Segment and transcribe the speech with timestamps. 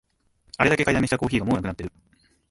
[0.57, 1.91] あれだけ買いだめしたコーヒーがもうなくなってる